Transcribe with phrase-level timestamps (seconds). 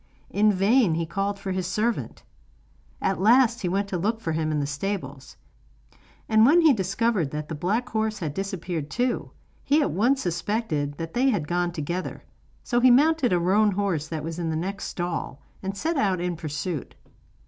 [0.31, 2.23] In vain he called for his servant.
[3.03, 5.37] At last he went to look for him in the stables,
[6.27, 9.29] and when he discovered that the black horse had disappeared too,
[9.63, 12.23] he at once suspected that they had gone together;
[12.63, 16.19] so he mounted a roan horse that was in the next stall, and set out
[16.19, 16.95] in pursuit.